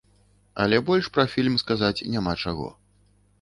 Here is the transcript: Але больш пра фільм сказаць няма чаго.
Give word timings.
Але 0.63 0.79
больш 0.87 1.09
пра 1.19 1.25
фільм 1.33 1.59
сказаць 1.65 2.05
няма 2.15 2.33
чаго. 2.47 2.67